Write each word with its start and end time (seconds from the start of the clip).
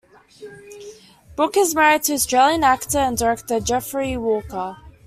Brooke 1.35 1.57
is 1.57 1.75
married 1.75 2.01
to 2.05 2.13
Australian 2.13 2.63
actor 2.63 2.97
and 2.97 3.15
director 3.15 3.59
Jeffrey 3.59 4.17
Walker. 4.17 4.75